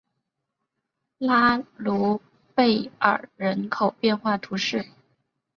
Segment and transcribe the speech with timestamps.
[1.19, 2.19] 拉卢
[2.55, 4.83] 贝尔人口变化图示